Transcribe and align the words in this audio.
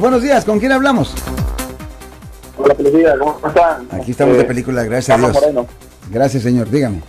Buenos 0.00 0.22
días, 0.22 0.44
¿con 0.44 0.60
quién 0.60 0.70
hablamos? 0.70 1.12
Hola, 2.56 2.72
Policía, 2.74 3.18
¿cómo 3.18 3.36
están? 3.48 3.88
Aquí 3.90 4.12
estamos 4.12 4.36
de 4.36 4.42
Eh, 4.42 4.46
película, 4.46 4.84
gracias 4.84 5.08
a 5.10 5.20
Carlos 5.20 5.32
Dios. 5.32 5.42
Moreno. 5.42 5.66
Gracias, 6.08 6.44
señor, 6.44 6.70
dígame. 6.70 7.02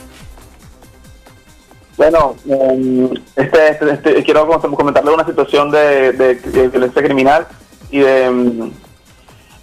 Bueno, 1.97 2.33
eh, 2.49 3.10
este, 3.36 3.70
este- 3.70 3.91
este, 3.94 4.23
quiero 4.23 4.47
com- 4.47 4.73
comentarle 4.73 5.12
una 5.13 5.23
situación 5.23 5.70
de, 5.70 6.13
de- 6.13 6.33
de 6.33 6.67
violencia 6.67 7.04
criminal 7.04 7.46
y 7.91 7.99
de 7.99 8.28
mm, 8.28 8.71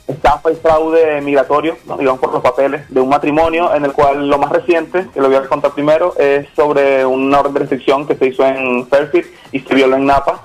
estafa 0.06 0.52
y 0.52 0.54
fraude 0.54 1.20
migratorio, 1.20 1.77
¿no? 1.84 1.96
digamos 1.96 2.20
por 2.20 2.32
los 2.32 2.43
papeles, 2.45 2.82
de 2.90 3.00
un 3.00 3.08
matrimonio 3.08 3.74
en 3.74 3.86
el 3.86 3.93
cual 3.93 4.29
lo 4.29 4.38
más 4.38 4.52
reciente, 4.52 5.08
que 5.12 5.20
lo 5.20 5.27
voy 5.27 5.36
a 5.36 5.48
contar 5.48 5.72
primero, 5.72 6.14
es 6.16 6.46
sobre 6.54 7.04
una 7.04 7.40
orden 7.40 7.54
de 7.54 7.58
restricción 7.58 8.06
que 8.06 8.14
se 8.14 8.27
hizo 8.29 8.46
en 8.46 8.86
Fairfield 8.86 9.27
y 9.50 9.58
se 9.58 9.74
violó 9.74 9.96
en 9.96 10.06
Napa. 10.06 10.45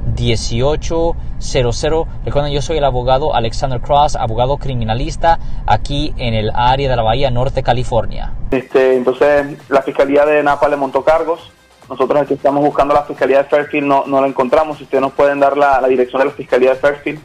1-800-530-1800. 0.15 2.05
Recuerden, 2.25 2.51
yo 2.53 2.61
soy 2.61 2.77
el 2.77 2.83
abogado 2.83 3.33
Alexander 3.35 3.79
Cross, 3.81 4.15
abogado 4.15 4.57
criminalista 4.57 5.39
aquí 5.65 6.13
en 6.17 6.33
el 6.33 6.51
área 6.53 6.89
de 6.89 6.95
la 6.95 7.03
Bahía 7.03 7.29
Norte, 7.31 7.63
California. 7.63 8.33
Este, 8.51 8.95
entonces 8.95 9.57
la 9.69 9.81
fiscalía 9.81 10.25
de 10.25 10.41
Napa 10.43 10.67
le 10.69 10.75
montó 10.75 11.03
cargos. 11.03 11.51
Nosotros 11.89 12.21
aquí 12.21 12.35
estamos 12.35 12.63
buscando 12.63 12.93
la 12.93 13.03
fiscalía 13.03 13.39
de 13.39 13.43
Fairfield, 13.45 13.85
no, 13.85 14.05
no 14.07 14.21
la 14.21 14.27
encontramos. 14.27 14.77
Si 14.77 14.83
ustedes 14.85 15.01
nos 15.01 15.11
pueden 15.11 15.39
dar 15.41 15.57
la, 15.57 15.81
la 15.81 15.87
dirección 15.89 16.19
de 16.21 16.25
la 16.27 16.31
fiscalía 16.31 16.69
de 16.69 16.75
Fairfield. 16.77 17.19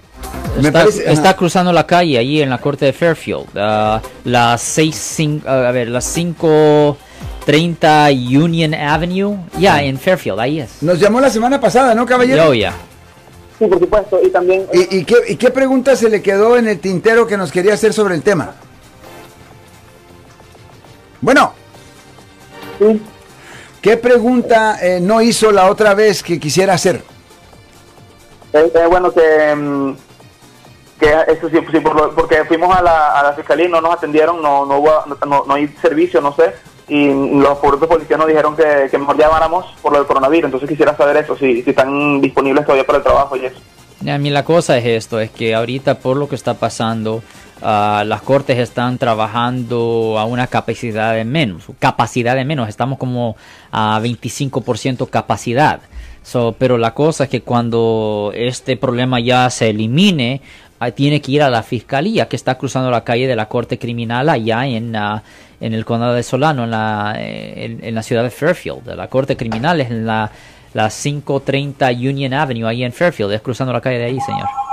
Está, 0.58 0.72
parece- 0.72 1.08
está 1.12 1.28
ajá. 1.30 1.36
cruzando 1.36 1.72
la 1.72 1.86
calle 1.86 2.18
ahí 2.18 2.40
en 2.42 2.50
la 2.50 2.58
corte 2.58 2.86
de 2.86 2.92
Fairfield. 2.92 3.46
ah, 3.56 4.00
las 4.24 4.60
seis, 4.62 4.96
cin- 5.18 5.42
ah, 5.46 5.68
a 5.68 5.72
ver, 5.72 5.88
las 5.88 6.16
530 7.46 8.08
Union 8.42 8.74
Avenue. 8.74 9.36
Ya, 9.58 9.82
en 9.82 9.98
Fairfield, 9.98 10.40
ahí 10.40 10.60
es. 10.60 10.82
Nos 10.82 10.98
llamó 10.98 11.20
la 11.20 11.30
semana 11.30 11.60
pasada, 11.60 11.94
¿no, 11.94 12.04
caballero? 12.04 12.46
Yo 12.46 12.54
ya. 12.54 12.74
Sí, 13.58 13.66
por 13.66 13.78
supuesto. 13.78 14.18
Y 14.22 14.30
también 14.30 14.66
¿Y, 14.72 14.98
y 14.98 15.04
qué, 15.04 15.16
y 15.28 15.36
qué 15.36 15.50
pregunta 15.50 15.94
se 15.94 16.10
le 16.10 16.20
quedó 16.20 16.56
en 16.56 16.66
el 16.68 16.80
tintero 16.80 17.26
que 17.26 17.36
nos 17.36 17.52
quería 17.52 17.74
hacer 17.74 17.92
sobre 17.92 18.16
el 18.16 18.22
tema? 18.22 18.54
Bueno, 21.20 21.52
sí, 22.78 23.00
¿qué 23.80 23.96
pregunta 23.96 24.78
eh, 24.82 25.00
no 25.00 25.22
hizo 25.22 25.50
la 25.50 25.70
otra 25.70 25.94
vez 25.94 26.22
que 26.22 26.38
quisiera 26.38 26.74
hacer? 26.74 27.02
eh, 28.52 28.70
eh, 28.74 28.86
bueno 28.86 29.10
que, 29.12 29.54
mm, 29.54 29.96
que 31.00 31.14
eso 31.28 31.48
sí, 31.48 31.58
sí, 31.72 31.80
por 31.80 32.14
porque 32.14 32.44
fuimos 32.44 32.76
a 32.76 32.82
la, 32.82 33.18
a 33.18 33.22
la 33.22 33.32
fiscalía 33.32 33.66
y 33.66 33.70
no 33.70 33.80
nos 33.80 33.94
atendieron, 33.94 34.42
no, 34.42 34.66
no, 34.66 34.78
hubo, 34.78 35.04
no, 35.26 35.44
no 35.46 35.54
hay 35.54 35.68
servicio, 35.80 36.20
no 36.20 36.34
sé. 36.34 36.54
Y 36.88 37.08
los 37.08 37.58
propios 37.58 37.88
policías 37.88 38.18
nos 38.18 38.28
dijeron 38.28 38.54
que, 38.56 38.88
que 38.90 38.98
mejor 38.98 39.18
llamáramos 39.18 39.66
por 39.82 39.92
lo 39.92 39.98
del 39.98 40.06
coronavirus. 40.06 40.46
Entonces 40.46 40.68
quisiera 40.68 40.96
saber 40.96 41.16
eso, 41.16 41.36
si, 41.36 41.62
si 41.62 41.70
están 41.70 42.20
disponibles 42.20 42.64
todavía 42.64 42.86
para 42.86 42.98
el 42.98 43.04
trabajo 43.04 43.36
y 43.36 43.46
eso. 43.46 43.60
A 44.08 44.18
mí 44.18 44.30
la 44.30 44.44
cosa 44.44 44.76
es 44.78 44.84
esto, 44.84 45.18
es 45.18 45.30
que 45.30 45.54
ahorita 45.54 45.98
por 45.98 46.16
lo 46.16 46.28
que 46.28 46.36
está 46.36 46.54
pasando, 46.54 47.22
ah, 47.62 48.04
las 48.06 48.22
cortes 48.22 48.58
están 48.58 48.98
trabajando 48.98 50.16
a 50.18 50.24
una 50.24 50.46
capacidad 50.46 51.14
de 51.14 51.24
menos, 51.24 51.64
capacidad 51.78 52.34
de 52.34 52.44
menos, 52.44 52.68
estamos 52.68 52.98
como 52.98 53.36
a 53.72 54.00
25% 54.00 55.08
capacidad. 55.10 55.80
So, 56.22 56.56
pero 56.58 56.76
la 56.76 56.92
cosa 56.92 57.24
es 57.24 57.30
que 57.30 57.42
cuando 57.42 58.32
este 58.34 58.76
problema 58.76 59.20
ya 59.20 59.48
se 59.48 59.70
elimine, 59.70 60.40
ah, 60.80 60.90
tiene 60.90 61.20
que 61.20 61.32
ir 61.32 61.42
a 61.42 61.50
la 61.50 61.62
fiscalía 61.62 62.28
que 62.28 62.36
está 62.36 62.56
cruzando 62.58 62.90
la 62.90 63.04
calle 63.04 63.28
de 63.28 63.36
la 63.36 63.46
corte 63.46 63.78
criminal 63.78 64.28
allá 64.28 64.66
en, 64.66 64.96
ah, 64.96 65.22
el 65.60 65.84
condado 65.84 66.14
de 66.14 66.22
Solano, 66.22 66.64
en 66.64 66.70
la, 66.72 67.14
eh, 67.18 67.78
en 67.80 67.94
la 67.94 68.02
ciudad 68.02 68.24
de 68.24 68.30
Fairfield. 68.30 68.88
La 68.88 69.08
corte 69.08 69.36
criminal 69.36 69.80
es 69.80 69.90
en 69.90 70.04
la, 70.04 70.30
la 70.74 70.90
530 70.90 71.90
Union 71.90 72.34
Avenue, 72.34 72.68
ahí 72.68 72.84
en 72.84 72.92
Fairfield, 72.92 73.32
es 73.32 73.40
cruzando 73.40 73.72
la 73.72 73.80
calle 73.80 73.98
de 73.98 74.04
ahí, 74.04 74.20
señor. 74.20 74.65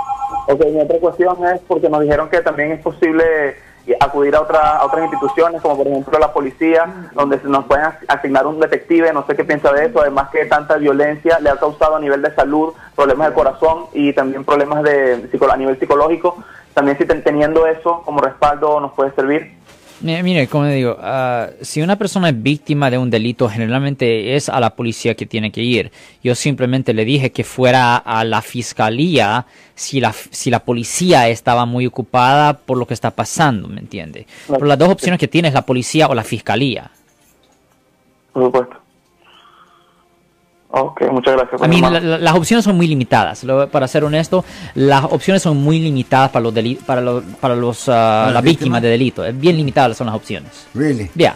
Ok, 0.48 0.66
mi 0.66 0.82
otra 0.82 1.00
cuestión 1.00 1.38
es 1.48 1.62
porque 1.68 1.90
nos 1.90 2.02
dijeron 2.02 2.30
que 2.30 2.42
también 2.42 2.72
es 2.74 2.82
posible 2.82 3.56
acudir 4.00 4.34
a, 4.36 4.42
otra- 4.42 4.78
a 4.78 4.86
otras 4.86 5.04
instituciones, 5.04 5.62
como 5.62 5.76
por 5.78 5.88
ejemplo 5.88 6.18
la 6.18 6.32
policía, 6.32 6.86
donde 7.14 7.38
se 7.40 7.48
nos 7.50 7.66
pueden 7.66 7.84
as- 7.86 7.98
asignar 8.08 8.48
un 8.48 8.60
detective, 8.60 9.12
no 9.12 9.26
sé 9.26 9.36
qué 9.36 9.44
piensa 9.44 9.74
de 9.74 9.86
eso, 9.88 10.00
además 10.00 10.30
que 10.30 10.46
tanta 10.46 10.78
violencia 10.78 11.38
le 11.40 11.50
ha 11.50 11.58
causado 11.58 11.98
a 11.98 12.00
nivel 12.00 12.22
de 12.22 12.34
salud 12.34 12.74
problemas 12.96 13.28
del 13.28 13.34
corazón 13.36 13.86
y 13.94 14.14
también 14.14 14.46
problemas 14.46 14.84
de 14.84 15.30
a 15.52 15.58
nivel 15.58 15.78
psicológico. 15.80 16.38
También 16.74 16.98
si 16.98 17.06
ten- 17.06 17.24
teniendo 17.24 17.68
eso 17.68 18.02
como 18.06 18.22
respaldo 18.22 18.80
nos 18.80 18.94
puede 18.94 19.12
servir. 19.12 19.52
Mire, 20.04 20.48
como 20.48 20.66
digo, 20.66 20.98
ah, 21.00 21.48
si 21.62 21.82
una 21.82 21.96
persona 21.96 22.28
es 22.28 22.44
víctima 22.44 22.92
de 22.92 22.98
un 22.98 23.10
delito, 23.10 23.48
generalmente 23.48 24.36
es 24.36 24.50
a 24.50 24.60
la 24.60 24.76
policía 24.76 25.16
que 25.16 25.26
tiene 25.26 25.50
que 25.50 25.62
ir. 25.62 25.94
Yo 26.22 26.36
simplemente 26.36 26.94
le 26.94 27.06
dije 27.06 27.32
que 27.32 27.46
fuera 27.46 27.96
a 27.96 28.26
la 28.26 28.42
fiscalía 28.42 29.46
si 29.76 30.02
la, 30.02 30.12
si 30.12 30.52
la 30.52 30.60
policía 30.60 31.30
estaba 31.30 31.66
muy 31.66 31.88
ocupada 31.88 32.58
por 32.58 32.78
lo 32.78 32.86
que 32.86 32.94
está 32.94 33.12
pasando, 33.12 33.70
¿me 33.70 33.80
entiende? 33.80 34.28
Pero 34.48 34.66
las 34.66 34.78
dos 34.78 34.90
opciones 34.90 35.22
que 35.22 35.30
tiene 35.30 35.48
es 35.48 35.54
la 35.54 35.66
policía 35.66 36.08
o 36.08 36.14
la 36.14 36.26
fiscalía. 36.26 36.92
Por 38.34 38.44
supuesto. 38.44 38.73
Ok, 40.76 41.02
muchas 41.12 41.36
gracias. 41.36 41.62
A 41.62 41.68
mí 41.68 41.80
la- 41.82 42.00
la- 42.00 42.18
las 42.18 42.34
opciones 42.34 42.66
son 42.66 42.76
muy 42.76 42.88
limitadas, 42.88 43.44
lo- 43.44 43.70
para 43.70 43.88
ser 43.88 44.04
honesto, 44.04 44.44
las 44.74 45.04
opciones 45.04 45.44
son 45.44 45.58
muy 45.58 45.78
limitadas 45.78 46.32
para 46.32 46.42
los 46.42 46.54
deli- 46.54 46.80
para 46.84 47.00
los, 47.00 47.24
para 47.40 47.56
los 47.56 47.88
ah, 47.90 48.32
las 48.34 48.42
víctimas? 48.44 48.82
de 48.82 48.88
delito. 48.88 49.24
Es 49.24 49.40
bien 49.40 49.56
limitadas 49.56 49.96
son 49.96 50.08
las 50.08 50.16
opciones. 50.16 50.66
Really? 50.74 51.12
Ya. 51.14 51.36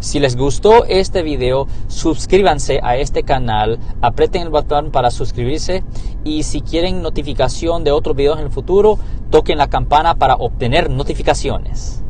Si 0.00 0.20
les 0.20 0.36
gustó 0.36 0.86
este 0.86 1.22
video, 1.22 1.66
suscríbanse 1.88 2.80
a 2.82 2.96
este 2.96 3.24
canal, 3.24 3.78
aprieten 4.00 4.40
el 4.42 4.48
botón 4.48 4.90
para 4.90 5.10
suscribirse 5.10 5.84
y 6.24 6.44
si 6.44 6.62
quieren 6.62 7.02
notificación 7.02 7.84
de 7.84 7.90
otros 7.90 8.16
videos 8.16 8.38
en 8.38 8.44
el 8.46 8.50
futuro, 8.50 8.98
toquen 9.30 9.58
la 9.58 9.68
campana 9.68 10.14
para 10.14 10.36
obtener 10.36 10.88
notificaciones. 10.88 12.02